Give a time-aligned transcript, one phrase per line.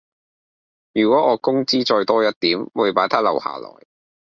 [0.93, 3.69] 如果我工資再多一點會把她留下來